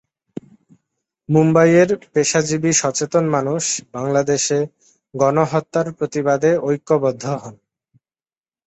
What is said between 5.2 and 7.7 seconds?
গণহত্যার প্রতিবাদে ঐক্যবদ্ধ হন।